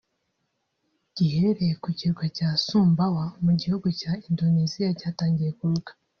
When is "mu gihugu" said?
3.43-3.87